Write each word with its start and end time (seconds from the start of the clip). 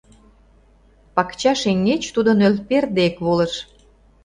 Пакча 1.15 1.53
шеҥгеч 1.61 2.03
тудо 2.15 2.31
нӧлпер 2.39 2.85
дек 2.97 3.15
волыш. 3.25 3.53